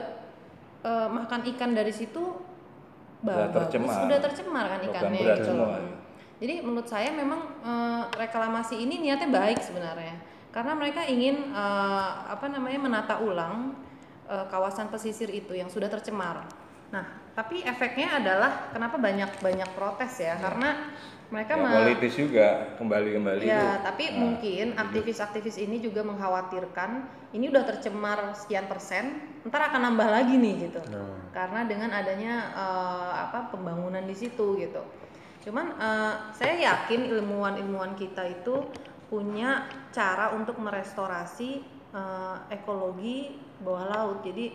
eh, 0.83 1.09
makan 1.09 1.40
ikan 1.52 1.73
dari 1.73 1.92
situ 1.92 2.21
Sudah 3.23 3.49
bagus, 3.49 3.54
tercemar. 3.71 3.97
sudah 4.02 4.19
tercemar 4.21 4.64
kan 4.66 4.81
ikannya 4.83 5.21
gitu. 5.37 5.52
Jadi 6.42 6.58
menurut 6.58 6.90
saya 6.90 7.14
memang 7.14 7.38
eh, 7.62 8.02
reklamasi 8.18 8.82
ini 8.82 8.99
niatnya 8.99 9.30
baik 9.30 9.62
sebenarnya. 9.62 10.18
Karena 10.50 10.75
mereka 10.75 11.06
ingin 11.06 11.54
eh, 11.54 12.11
apa 12.26 12.50
namanya 12.50 12.82
menata 12.82 13.14
ulang 13.22 13.78
eh, 14.26 14.46
kawasan 14.50 14.90
pesisir 14.90 15.30
itu 15.30 15.54
yang 15.54 15.70
sudah 15.70 15.87
tercemar. 15.87 16.50
Nah, 16.90 17.06
tapi 17.38 17.62
efeknya 17.62 18.18
adalah 18.18 18.75
kenapa 18.75 18.99
banyak 18.99 19.38
banyak 19.38 19.70
protes 19.78 20.18
ya? 20.18 20.34
Karena 20.34 20.90
mereka 21.30 21.56
Ya, 21.56 21.64
politis 21.78 22.12
juga 22.18 22.46
kembali-kembali 22.76 23.40
itu. 23.40 23.49
Ya, 23.49 23.80
tapi 23.80 24.04
Nah, 24.12 24.18
mungkin 24.20 24.66
aktivis-aktivis 24.76 25.56
ini 25.62 25.78
juga 25.78 26.02
mengkhawatirkan 26.04 26.90
ini 27.32 27.49
udah 27.49 27.64
tercemar 27.64 28.34
sekian 28.37 28.68
persen, 28.68 29.16
ntar 29.46 29.72
akan 29.72 29.94
nambah 29.94 30.08
lagi 30.11 30.37
nih 30.37 30.68
gitu. 30.68 30.82
Nah, 30.90 31.22
Karena 31.30 31.64
dengan 31.70 31.94
adanya 31.94 32.34
eh, 32.52 33.12
apa 33.30 33.49
pembangunan 33.54 34.02
di 34.04 34.12
situ 34.18 34.58
gitu. 34.58 34.82
Cuman 35.42 35.75
eh, 35.75 36.14
saya 36.30 36.54
yakin 36.56 37.11
ilmuwan-ilmuwan 37.11 37.99
kita 37.99 38.22
itu 38.30 38.62
punya 39.11 39.66
cara 39.90 40.32
untuk 40.32 40.56
merestorasi 40.62 41.61
eh, 41.92 42.37
ekologi 42.54 43.37
bawah 43.61 43.87
laut. 43.90 44.18
Jadi 44.22 44.54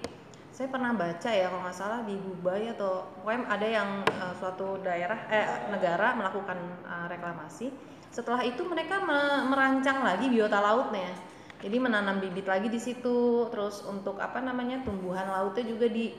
saya 0.49 0.73
pernah 0.73 0.89
baca 0.95 1.29
ya 1.29 1.53
kalau 1.53 1.61
nggak 1.61 1.77
salah 1.77 2.01
di 2.01 2.17
Dubai 2.17 2.71
atau 2.73 3.05
pokoknya 3.19 3.45
ada 3.51 3.67
yang 3.67 3.89
eh, 4.07 4.33
suatu 4.39 4.79
daerah 4.81 5.19
eh 5.29 5.69
negara 5.69 6.15
melakukan 6.15 6.57
eh, 6.87 7.05
reklamasi. 7.11 7.67
Setelah 8.07 8.41
itu 8.47 8.63
mereka 8.65 9.03
me- 9.03 9.45
merancang 9.51 10.01
lagi 10.01 10.31
biota 10.31 10.57
lautnya. 10.63 11.11
Jadi 11.57 11.77
menanam 11.81 12.21
bibit 12.21 12.45
lagi 12.45 12.69
di 12.69 12.77
situ, 12.77 13.49
terus 13.49 13.81
untuk 13.89 14.21
apa 14.21 14.37
namanya 14.37 14.85
tumbuhan 14.85 15.25
lautnya 15.25 15.65
juga 15.65 15.89
di 15.89 16.13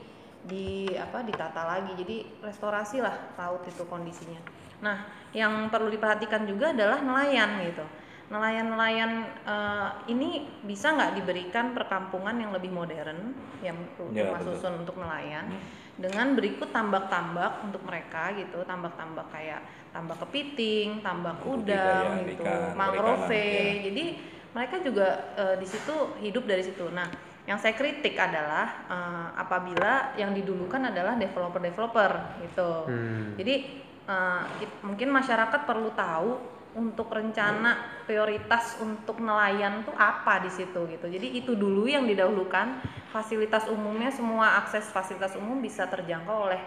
di 0.45 0.87
apa 0.95 1.23
ditata 1.25 1.61
lagi. 1.67 1.91
Jadi 1.99 2.39
restorasi 2.39 3.03
lah 3.03 3.35
laut 3.35 3.63
itu 3.67 3.83
kondisinya. 3.87 4.39
Nah, 4.79 5.03
yang 5.35 5.67
perlu 5.67 5.91
diperhatikan 5.91 6.47
juga 6.47 6.71
adalah 6.71 7.03
nelayan 7.03 7.59
gitu. 7.67 7.83
Nelayan-nelayan 8.29 9.11
eh, 9.43 9.89
ini 10.13 10.45
bisa 10.61 10.93
nggak 10.93 11.17
diberikan 11.17 11.73
perkampungan 11.73 12.37
yang 12.37 12.53
lebih 12.53 12.69
modern, 12.69 13.33
yang 13.65 13.75
Ya, 14.13 14.29
rumah 14.29 14.39
betul. 14.39 14.53
susun 14.55 14.73
untuk 14.85 14.95
nelayan, 15.01 15.49
Hmm. 15.49 15.61
dengan 15.97 16.37
berikut 16.37 16.69
tambak-tambak 16.69 17.65
untuk 17.65 17.81
mereka 17.83 18.31
gitu, 18.37 18.61
tambak-tambak 18.63 19.27
kayak 19.33 19.59
tambak 19.91 20.21
kepiting, 20.21 21.01
tambak 21.01 21.41
udang 21.41 21.65
Budidaya 21.65 22.29
gitu, 22.29 22.43
ikan, 22.45 22.77
mangrove. 22.77 23.33
ya. 23.33 23.65
Jadi 23.89 24.05
mereka 24.53 24.75
juga 24.85 25.07
eh, 25.35 25.55
di 25.57 25.67
situ 25.67 25.95
hidup 26.21 26.45
dari 26.45 26.63
situ. 26.63 26.85
Nah, 26.93 27.09
yang 27.49 27.57
saya 27.57 27.73
kritik 27.73 28.13
adalah 28.13 28.85
eh, 28.85 29.27
apabila 29.33 30.13
yang 30.13 30.37
didulukan 30.37 30.93
adalah 30.93 31.17
developer-developer 31.17 32.11
gitu. 32.45 32.71
hmm. 32.85 33.33
Jadi 33.41 33.55
it- 34.61 34.77
mungkin 34.81 35.09
masyarakat 35.09 35.65
perlu 35.65 35.89
tahu 35.93 36.37
untuk 36.77 37.09
rencana 37.09 37.81
prioritas 38.05 38.77
untuk 38.77 39.17
nelayan 39.17 39.81
tuh 39.81 39.93
apa 39.97 40.45
di 40.45 40.49
situ 40.53 40.85
gitu. 40.85 41.09
Jadi 41.09 41.41
itu 41.41 41.57
dulu 41.57 41.89
yang 41.89 42.05
didahulukan. 42.05 42.85
Fasilitas 43.09 43.65
umumnya 43.65 44.13
semua 44.13 44.61
akses 44.61 44.85
fasilitas 44.93 45.33
umum 45.33 45.57
bisa 45.57 45.89
terjangkau 45.89 46.45
oleh 46.45 46.61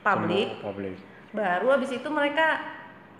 publik. 0.00 0.64
Publik. 0.64 0.96
Baru 1.36 1.68
habis 1.72 1.92
itu 1.92 2.08
mereka 2.08 2.56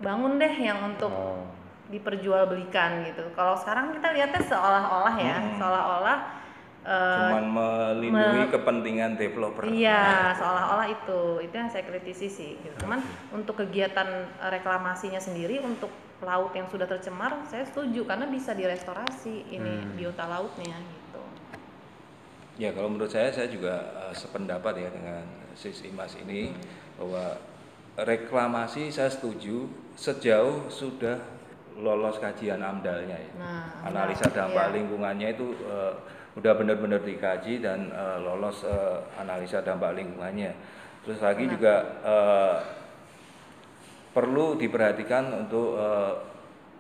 bangun 0.01 0.41
deh 0.41 0.55
yang 0.57 0.81
untuk 0.85 1.13
Oh. 1.13 1.45
diperjualbelikan 1.93 3.05
gitu. 3.05 3.29
Kalau 3.37 3.57
sekarang 3.61 3.93
kita 3.93 4.13
lihatnya 4.17 4.41
seolah-olah 4.45 5.17
ya, 5.21 5.37
Hmm. 5.37 5.57
seolah-olah 5.61 6.19
eh, 6.85 7.17
Cuman 7.33 7.45
melindungi 7.49 8.53
kepentingan 8.53 9.17
developer. 9.17 9.65
Iya, 9.67 10.37
seolah-olah 10.37 10.89
itu. 10.93 11.21
Itu 11.41 11.55
yang 11.57 11.73
saya 11.73 11.89
kritisi 11.89 12.29
sih. 12.29 12.53
Gitu. 12.61 12.77
Cuman 12.85 13.01
untuk 13.33 13.57
kegiatan 13.59 14.07
eh, 14.29 14.51
reklamasinya 14.53 15.19
sendiri 15.19 15.65
untuk 15.65 15.89
laut 16.23 16.53
yang 16.57 16.69
sudah 16.71 16.89
tercemar, 16.89 17.45
saya 17.49 17.65
setuju 17.69 18.09
karena 18.09 18.25
bisa 18.29 18.53
direstorasi 18.53 19.51
ini 19.51 19.73
Hmm. 19.85 19.93
biota 19.99 20.25
lautnya 20.25 20.77
gitu. 20.79 21.21
Ya 22.55 22.71
kalau 22.71 22.87
menurut 22.87 23.11
saya 23.11 23.35
saya 23.35 23.51
juga 23.51 23.75
eh, 24.09 24.15
sependapat 24.15 24.79
ya 24.79 24.89
dengan 24.93 25.25
Sis 25.59 25.83
Imas 25.85 26.15
ini 26.21 26.55
bahwa 26.95 27.35
reklamasi 27.95 28.91
saya 28.91 29.11
setuju 29.11 29.67
sejauh 29.95 30.67
sudah 30.67 31.19
lolos 31.75 32.19
kajian 32.23 32.63
amdalnya 32.63 33.19
ya. 33.19 33.33
Nah, 33.39 33.67
Analisa 33.87 34.31
dampak 34.31 34.71
iya. 34.71 34.75
lingkungannya 34.79 35.29
itu 35.35 35.55
eh, 35.67 35.95
udah 36.35 36.53
benar-benar 36.53 37.01
dikaji 37.01 37.59
dan 37.59 37.89
eh, 37.89 38.19
lolos 38.21 38.63
eh, 38.63 38.99
analisa 39.17 39.61
dampak 39.61 39.95
lingkungannya. 39.95 40.51
Terus 41.03 41.21
lagi 41.21 41.45
Nah. 41.45 41.51
juga 41.51 41.75
eh, 42.03 42.57
perlu 44.11 44.55
diperhatikan 44.55 45.25
untuk 45.37 45.75
eh, 45.77 46.13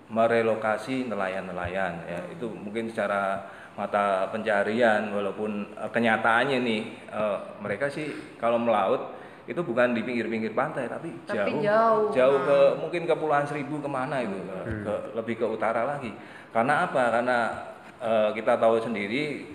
merelokasi 0.04 1.08
nelayan-nelayan 1.08 2.04
ya 2.04 2.20
itu 2.28 2.46
mungkin 2.46 2.92
secara 2.92 3.40
mata 3.75 4.30
pencarian 4.30 5.11
walaupun 5.11 5.66
eh, 5.73 5.90
kenyataannya 5.90 6.58
nih 6.61 6.82
eh, 7.08 7.38
mereka 7.58 7.87
sih 7.88 8.11
kalau 8.37 8.58
melaut 8.58 9.14
itu 9.44 9.61
bukan 9.61 9.92
di 9.92 10.00
pinggir-pinggir 10.00 10.56
pantai 10.56 10.88
tapi, 10.88 11.12
Tapi 11.28 11.61
jauh 11.61 12.08
jauh. 12.11 12.38
ke 12.42 12.58
mungkin 12.80 13.04
kepulauan 13.04 13.44
seribu 13.44 13.76
ke 13.76 13.84
mana 13.87 14.18
itu 14.18 14.40
ke- 14.40 14.66
ke, 14.82 14.94
lebih 15.12 15.34
ke 15.37 15.46
utara 15.46 15.84
lagi 15.84 16.08
karena 16.49 16.88
apa 16.88 17.02
karena 17.12 17.38
eh, 18.04 18.30
kita 18.37 18.61
tahu 18.61 18.84
sendiri 18.84 19.49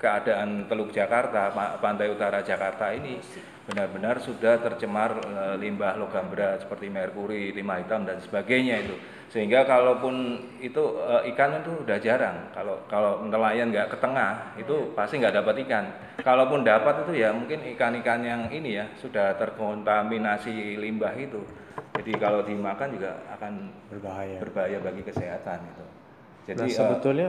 keadaan 0.00 0.64
Teluk 0.64 0.92
Jakarta 0.96 1.52
pa- 1.52 1.76
pantai 1.76 2.08
utara 2.08 2.40
Jakarta 2.40 2.88
ini 2.92 3.20
benar-benar 3.68 4.18
sudah 4.18 4.58
tercemar 4.60 5.20
eh, 5.20 5.56
limbah 5.60 5.96
logam 6.00 6.28
berat 6.32 6.64
seperti 6.64 6.88
merkuri 6.88 7.52
timah 7.52 7.80
hitam 7.80 8.04
dan 8.08 8.20
sebagainya 8.20 8.84
itu. 8.84 8.96
Sehingga 9.30 9.62
kalaupun 9.62 10.42
itu 10.58 10.82
eh, 11.06 11.30
ikan 11.32 11.60
itu 11.60 11.84
udah 11.84 11.98
jarang. 12.00 12.50
Kalau 12.56 12.82
kalau 12.88 13.24
nelayan 13.28 13.70
nggak 13.70 13.92
ke 13.92 13.96
tengah 14.00 14.56
itu 14.56 14.90
pasti 14.96 15.20
nggak 15.20 15.36
dapat 15.44 15.54
ikan. 15.68 15.84
Kalaupun 16.24 16.64
dapat 16.64 17.06
itu 17.06 17.20
ya 17.20 17.30
mungkin 17.30 17.60
ikan-ikan 17.76 18.20
yang 18.24 18.42
ini 18.50 18.80
ya 18.80 18.84
sudah 18.98 19.36
terkontaminasi 19.36 20.80
limbah 20.80 21.14
itu. 21.14 21.44
Jadi 21.94 22.12
kalau 22.16 22.40
dimakan 22.42 22.96
juga 22.96 23.20
akan 23.36 23.52
berbahaya. 23.92 24.36
berbahaya 24.40 24.78
bagi 24.80 25.02
kesehatan 25.04 25.60
itu 25.68 25.99
jadi 26.56 26.66
nah 26.66 26.68
sebetulnya 26.68 27.28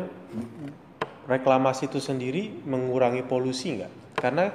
reklamasi 1.30 1.88
itu 1.88 2.02
sendiri 2.02 2.66
mengurangi 2.66 3.22
polusi 3.22 3.78
nggak? 3.78 3.94
Karena 4.18 4.50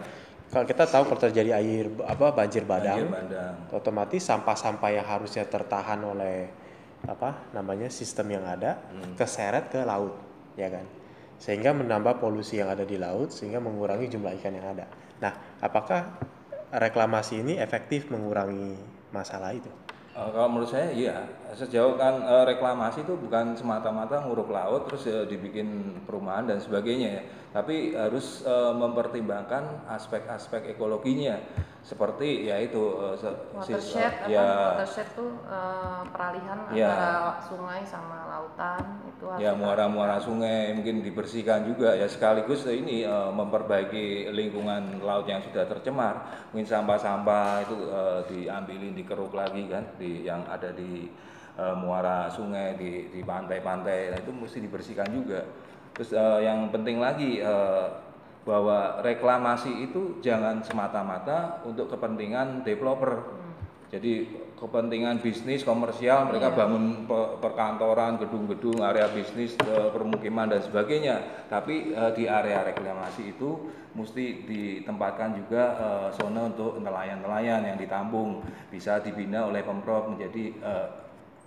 kalau 0.50 0.66
kita 0.66 0.87
tahu 0.87 1.11
kalau 1.11 1.20
terjadi 1.20 1.58
air 1.58 1.90
apa 2.06 2.30
banjir 2.30 2.62
banjir 2.62 3.06
badang, 3.06 3.11
bandang 3.11 3.54
otomatis 3.75 4.23
sampah-sampah 4.23 4.90
yang 4.94 5.06
harusnya 5.06 5.42
tertahan 5.46 5.99
oleh 6.06 6.46
apa 7.06 7.50
namanya 7.54 7.90
sistem 7.90 8.38
yang 8.38 8.44
ada 8.46 8.78
keseret 9.14 9.70
ke 9.70 9.82
laut, 9.82 10.14
ya 10.54 10.70
kan? 10.70 10.87
Sehingga 11.37 11.76
menambah 11.76 12.23
polusi 12.23 12.62
yang 12.62 12.73
ada 12.73 12.87
di 12.87 12.96
laut 12.96 13.35
sehingga 13.35 13.61
mengurangi 13.61 14.08
jumlah 14.08 14.32
ikan 14.40 14.54
yang 14.56 14.66
ada. 14.73 14.87
Nah, 15.20 15.61
apakah 15.61 16.16
reklamasi 16.73 17.44
ini 17.44 17.54
efektif 17.61 18.08
mengurangi 18.08 18.78
masalah 19.12 19.52
itu? 19.52 19.68
Eh, 20.16 20.30
kalau 20.32 20.49
menurut 20.49 20.73
saya 20.73 20.88
iya. 20.96 21.28
Sejauh 21.52 22.00
kan 22.00 22.25
eh, 22.25 22.44
reklamasi 22.49 23.04
itu 23.04 23.20
bukan 23.20 23.52
semata-mata 23.52 24.25
nguruk 24.25 24.49
laut 24.49 24.88
terus 24.88 25.04
eh, 25.12 25.28
dibikin 25.28 26.00
perumahan 26.08 26.49
dan 26.49 26.56
sebagainya 26.56 27.20
ya. 27.20 27.23
Tapi 27.52 27.92
harus 27.92 28.40
eh, 28.49 28.73
mempertimbangkan 28.73 29.85
aspek-aspek 29.92 30.73
ekologinya 30.73 31.37
seperti 31.86 32.50
ya 32.50 32.58
itu 32.58 32.82
sis- 33.14 33.54
watershed 33.54 34.12
apa? 34.18 34.26
ya. 34.26 34.46
Watershed 34.74 35.08
tuh 35.14 35.38
eh, 35.46 36.02
peralihan 36.10 36.58
Ya. 36.74 36.90
antara 36.90 37.10
sungai 37.38 37.86
sama 37.86 38.26
lautan 38.26 39.06
itu 39.06 39.24
ya 39.38 39.54
muara-muara 39.54 40.18
sungai 40.18 40.74
mungkin 40.74 41.06
dibersihkan 41.06 41.62
juga. 41.62 41.94
Ya 41.94 42.10
sekaligus 42.10 42.66
ini 42.66 43.06
eh, 43.06 43.30
memperbaiki 43.30 44.34
lingkungan 44.34 44.98
laut 44.98 45.30
yang 45.30 45.38
sudah 45.38 45.62
tercemar. 45.62 46.26
Mungkin 46.50 46.66
sampah-sampah 46.66 47.62
itu 47.62 47.76
eh, 47.86 48.20
diambilin 48.34 48.98
dikeruk 48.98 49.30
lagi 49.30 49.70
kan 49.70 49.86
di 49.94 50.26
yang 50.26 50.42
ada 50.50 50.74
di 50.74 51.06
eh, 51.54 51.74
muara 51.78 52.26
sungai 52.26 52.74
di 52.74 53.14
di 53.14 53.22
pantai-pantai. 53.22 54.10
Nah, 54.10 54.18
itu 54.18 54.34
mesti 54.34 54.58
dibersihkan 54.58 55.14
juga. 55.14 55.46
Terus 55.94 56.10
eh, 56.10 56.50
yang 56.50 56.66
penting 56.74 56.98
lagi 56.98 57.38
eh, 57.38 57.86
bahwa 58.46 59.02
reklamasi 59.02 59.90
itu 59.90 60.22
jangan 60.22 60.62
semata-mata 60.62 61.66
untuk 61.66 61.90
kepentingan 61.90 62.62
developer. 62.62 63.42
Jadi 63.90 64.26
kepentingan 64.58 65.22
bisnis 65.22 65.62
komersial 65.62 66.26
mereka 66.26 66.54
bangun 66.54 67.06
pe- 67.06 67.38
perkantoran, 67.38 68.18
gedung-gedung, 68.18 68.82
area 68.82 69.10
bisnis, 69.10 69.54
eh, 69.62 69.90
permukiman 69.90 70.50
dan 70.50 70.62
sebagainya. 70.62 71.47
Tapi 71.50 71.94
eh, 71.94 72.10
di 72.14 72.26
area 72.26 72.66
reklamasi 72.66 73.34
itu 73.34 73.71
mesti 73.94 74.47
ditempatkan 74.47 75.38
juga 75.38 75.62
eh, 75.78 76.08
zona 76.14 76.50
untuk 76.50 76.82
nelayan-nelayan 76.82 77.62
yang 77.66 77.78
ditampung. 77.78 78.42
Bisa 78.71 79.02
dibina 79.02 79.47
oleh 79.47 79.62
pemprov 79.62 80.10
menjadi 80.10 80.44
eh, 80.58 80.86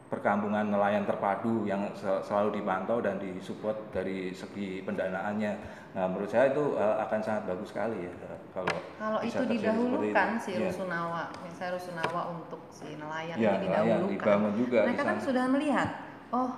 perkampungan 0.09 0.65
nelayan 0.67 1.05
terpadu 1.05 1.63
yang 1.63 1.85
se- 1.93 2.21
selalu 2.25 2.59
dipantau 2.59 2.97
dan 2.97 3.21
disupport 3.21 3.77
dari 3.93 4.33
segi 4.33 4.81
pendanaannya. 4.81 5.53
Nah, 5.89 6.05
menurut 6.05 6.25
saya 6.25 6.49
itu 6.49 6.73
eh, 6.73 6.95
akan 6.99 7.19
sangat 7.21 7.43
bagus 7.45 7.69
sekali 7.69 7.97
ya 8.01 8.13
eh, 8.25 8.39
kalau 8.51 8.73
Kalau 8.97 9.19
itu 9.21 9.43
didahulukan 9.45 10.29
itu. 10.35 10.41
si 10.41 10.51
Iya. 10.51 10.65
rusunawa, 10.67 11.23
misalnya 11.45 11.71
rusunawa 11.77 12.21
untuk 12.33 12.61
si 12.69 12.97
nelayan 12.97 13.37
Ya, 13.37 13.51
ini 13.55 13.69
didahulukan. 13.69 14.09
dibangun 14.09 14.53
juga 14.57 14.79
Mereka 14.83 15.03
kan 15.05 15.17
sudah 15.21 15.45
melihat, 15.47 15.89
oh 16.29 16.49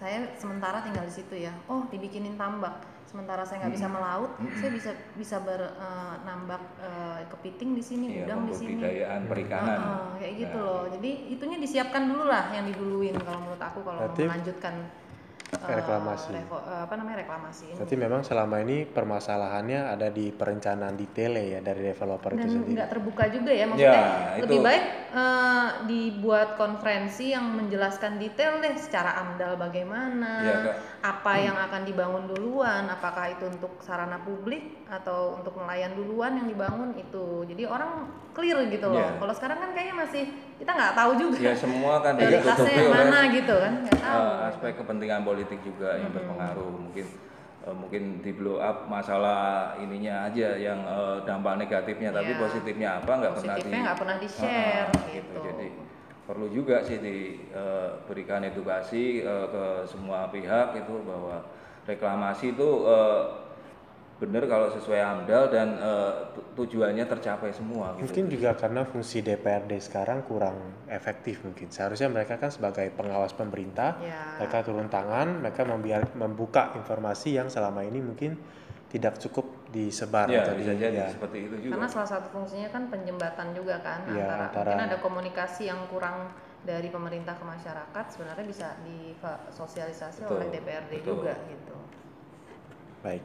saya 0.00 0.32
sementara 0.34 0.80
tinggal 0.80 1.04
di 1.04 1.12
situ 1.12 1.36
ya, 1.36 1.52
oh 1.68 1.84
dibikinin 1.86 2.34
tambak. 2.34 2.80
Sementara 3.04 3.42
saya 3.42 3.66
nggak 3.66 3.74
bisa 3.74 3.88
melaut, 3.90 4.30
saya 4.56 4.70
bisa 4.70 4.90
bisa 5.12 5.36
bernambak 5.42 6.62
kepiting 7.28 7.74
di 7.74 7.82
sini, 7.82 8.06
Iya, 8.08 8.24
udang 8.24 8.40
di 8.46 8.54
sini. 8.54 8.80
perikanan. 9.26 9.76
Heeh, 9.76 10.06
kayak 10.16 10.34
gitu 10.38 10.56
Nah, 10.56 10.64
loh. 10.64 10.82
Jadi 10.94 11.10
itunya 11.28 11.58
disiapkan 11.58 12.02
dulu 12.06 12.24
lah 12.24 12.54
yang 12.54 12.64
diduluin 12.64 13.18
kalau 13.18 13.42
menurut 13.42 13.60
aku 13.60 13.82
kalau 13.82 14.00
Berarti 14.08 14.22
melanjutkan 14.24 14.74
eh, 14.78 14.88
reklamasi. 15.52 16.30
revo- 16.32 16.62
eh, 16.62 16.80
apa 16.84 16.94
namanya 16.94 17.18
reklamasi 17.20 17.64
ini. 17.66 17.76
Berarti 17.76 17.96
memang 17.96 18.20
selama 18.22 18.56
ini 18.60 18.76
permasalahannya 18.84 19.80
ada 19.88 20.08
di 20.08 20.30
perencanaan 20.30 20.94
detailnya 20.94 21.42
ya 21.42 21.60
dari 21.60 21.82
developer 21.84 22.30
itu 22.30 22.38
dan 22.38 22.48
sendiri. 22.48 22.72
nggak 22.72 22.88
terbuka 22.88 23.24
juga 23.28 23.50
ya 23.50 23.64
maksudnya 23.66 24.02
Ya, 24.30 24.38
lebih 24.38 24.56
itu- 24.56 24.64
baik 24.64 24.84
eh, 25.10 25.68
dibuat 25.86 26.48
konferensi 26.54 27.24
yang 27.28 27.46
menjelaskan 27.52 28.12
detail 28.16 28.58
deh 28.58 28.74
secara 28.76 29.10
amdal 29.18 29.56
bagaimana 29.56 30.32
Iya, 30.40 30.56
Apa 31.00 31.32
yang 31.32 31.56
akan 31.56 31.88
dibangun 31.88 32.28
duluan? 32.28 32.84
Apakah 32.84 33.32
itu 33.32 33.48
untuk 33.48 33.80
sarana 33.80 34.20
publik 34.20 34.84
atau 34.84 35.40
untuk 35.40 35.56
nelayan 35.56 35.96
duluan 35.96 36.36
yang 36.36 36.44
dibangun? 36.44 36.92
Itu. 36.92 37.48
Jadi 37.48 37.64
orang 37.64 38.04
clear 38.36 38.68
gitu 38.68 38.86
loh. 38.86 39.00
Iya. 39.00 39.16
kalau 39.16 39.32
sekarang 39.32 39.58
kan 39.58 39.70
kayaknya 39.72 39.96
masih 39.96 40.24
kita 40.60 40.70
nggak 40.70 40.92
tahu 40.92 41.12
juga. 41.16 41.36
Ya 41.40 41.54
semua 41.56 42.04
kan 42.04 42.12
ditutupi 42.14 42.44
yang 42.70 42.92
oleh 42.92 43.00
mana 43.00 43.18
gitu 43.32 43.54
kan? 43.56 43.72
Nggak 43.80 43.98
tahu. 43.98 44.20
eh, 44.20 44.36
aspek 44.46 44.72
kepentingan 44.76 45.22
politik 45.24 45.58
juga 45.64 45.88
yang 45.96 46.12
berpengaruh. 46.12 46.68
Mungkin 46.68 47.06
eh, 47.60 47.74
mungkin 47.74 48.02
di 48.20 48.32
blow 48.36 48.56
up 48.56 48.84
masalah 48.84 49.72
ininya 49.80 50.28
aja 50.28 50.48
yang 50.54 50.84
eh, 50.84 51.16
dampak 51.24 51.56
negatifnya, 51.56 52.12
tapi 52.12 52.36
Iya. 52.36 52.40
positifnya 52.40 52.88
apa 53.00 53.12
nggak 53.16 53.32
pernah 53.34 53.54
di 53.56 53.60
Positifnya 53.60 53.80
nggak 53.82 53.98
pernah 53.98 54.16
di-share, 54.20 54.88
Ah, 54.92 55.08
gitu. 55.08 55.40
Jadi 55.40 55.66
perlu 56.30 56.46
juga 56.46 56.86
sih 56.86 57.02
diberikan 57.02 58.46
edukasi 58.46 59.26
eh, 59.26 59.46
ke 59.50 59.64
semua 59.90 60.30
pihak 60.30 60.78
itu 60.78 60.94
bahwa 61.02 61.42
reklamasi 61.90 62.54
itu 62.54 62.68
eh, 62.86 63.22
benar 64.22 64.44
kalau 64.46 64.68
sesuai 64.70 65.00
amdal 65.02 65.50
dan 65.50 65.68
eh, 65.74 66.12
tu- 66.30 66.46
tujuannya 66.62 67.02
tercapai 67.02 67.50
semua 67.50 67.98
gitu. 67.98 68.06
Mungkin 68.06 68.24
juga 68.30 68.54
karena 68.54 68.86
fungsi 68.86 69.26
DPRD 69.26 69.82
sekarang 69.82 70.22
kurang 70.22 70.86
efektif 70.86 71.42
mungkin. 71.42 71.66
Seharusnya 71.74 72.06
mereka 72.06 72.38
kan 72.38 72.54
sebagai 72.54 72.86
pengawas 72.94 73.34
pemerintah, 73.34 73.98
Ya. 73.98 74.38
mereka 74.38 74.62
turun 74.62 74.86
tangan, 74.86 75.42
mereka 75.42 75.66
membiar, 75.66 76.06
membuka 76.14 76.70
informasi 76.78 77.42
yang 77.42 77.50
selama 77.50 77.82
ini 77.82 77.98
mungkin 77.98 78.38
tidak 78.92 79.18
cukup 79.18 79.59
disebar 79.70 80.26
Ya, 80.26 80.42
atau 80.42 80.58
bisa 80.58 80.74
di- 80.74 80.82
jadi 80.82 80.98
ya. 80.98 81.08
seperti 81.08 81.38
itu 81.46 81.56
juga. 81.62 81.72
Karena 81.78 81.88
salah 81.88 82.08
satu 82.10 82.28
fungsinya 82.28 82.68
kan 82.68 82.90
penjembatan 82.90 83.54
juga 83.54 83.78
kan 83.80 84.02
Iya, 84.04 84.26
antara, 84.26 84.44
antara- 84.50 84.66
mungkin 84.66 84.86
ada 84.90 84.98
komunikasi 84.98 85.62
yang 85.70 85.80
kurang 85.86 86.30
dari 86.60 86.90
pemerintah 86.90 87.38
ke 87.38 87.44
masyarakat 87.46 88.04
sebenarnya 88.10 88.44
bisa 88.44 88.68
disosialisasi 88.84 90.26
oleh 90.26 90.50
DPRD 90.50 90.92
betul. 91.00 91.22
juga 91.24 91.32
gitu. 91.48 91.76
Baik. 93.00 93.22